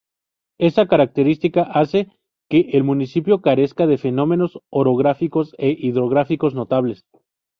[0.57, 2.07] Esta característica hace
[2.49, 7.05] que el municipio carezca de fenómenos orográficos e hidrográficos notables.